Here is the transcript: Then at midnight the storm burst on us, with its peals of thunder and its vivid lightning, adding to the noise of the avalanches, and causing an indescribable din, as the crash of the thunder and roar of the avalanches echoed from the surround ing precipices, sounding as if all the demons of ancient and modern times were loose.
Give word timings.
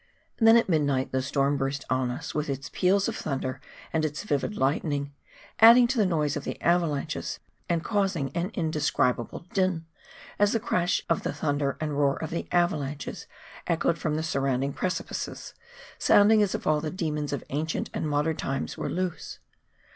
Then 0.39 0.57
at 0.57 0.67
midnight 0.67 1.11
the 1.11 1.21
storm 1.21 1.57
burst 1.57 1.85
on 1.87 2.09
us, 2.09 2.33
with 2.33 2.49
its 2.49 2.71
peals 2.73 3.07
of 3.07 3.15
thunder 3.15 3.61
and 3.93 4.03
its 4.03 4.23
vivid 4.23 4.57
lightning, 4.57 5.13
adding 5.59 5.85
to 5.89 5.97
the 5.99 6.07
noise 6.07 6.35
of 6.35 6.43
the 6.43 6.59
avalanches, 6.59 7.37
and 7.69 7.83
causing 7.83 8.31
an 8.35 8.49
indescribable 8.55 9.45
din, 9.53 9.85
as 10.39 10.53
the 10.53 10.59
crash 10.59 11.03
of 11.07 11.21
the 11.21 11.31
thunder 11.33 11.77
and 11.79 11.99
roar 11.99 12.15
of 12.17 12.31
the 12.31 12.47
avalanches 12.51 13.27
echoed 13.67 13.99
from 13.99 14.15
the 14.15 14.23
surround 14.23 14.63
ing 14.63 14.73
precipices, 14.73 15.53
sounding 15.99 16.41
as 16.41 16.55
if 16.55 16.65
all 16.65 16.81
the 16.81 16.89
demons 16.89 17.31
of 17.31 17.43
ancient 17.51 17.91
and 17.93 18.09
modern 18.09 18.35
times 18.37 18.79
were 18.79 18.89
loose. 18.89 19.37